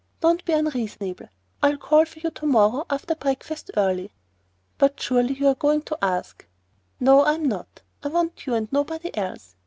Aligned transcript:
Don't 0.19 0.43
be 0.45 0.53
unreasonable. 0.53 1.29
I'll 1.61 1.77
call 1.77 2.05
for 2.05 2.17
you 2.17 2.31
to 2.31 2.47
morrow 2.47 2.87
after 2.89 3.13
breakfast 3.13 3.69
early." 3.77 4.11
"But 4.79 4.99
surely 4.99 5.35
you 5.35 5.45
are 5.49 5.53
going 5.53 5.83
to 5.83 5.97
ask——" 6.03 6.47
"No, 6.99 7.19
I 7.23 7.33
am 7.33 7.45
not. 7.45 7.83
I 8.01 8.07
want 8.07 8.47
you 8.47 8.55
and 8.55 8.67
nobody 8.73 9.15
else. 9.15 9.55